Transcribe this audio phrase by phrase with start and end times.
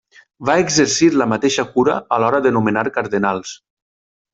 [0.49, 3.59] Va exercir la mateixa cura a l'hora de nomenar cardenals.